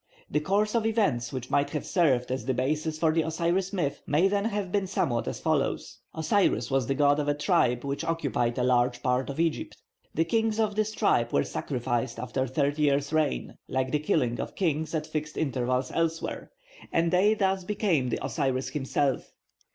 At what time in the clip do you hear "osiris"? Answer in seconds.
3.21-3.71, 6.15-6.71, 18.25-18.69